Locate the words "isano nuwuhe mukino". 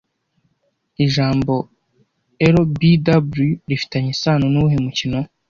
4.15-5.19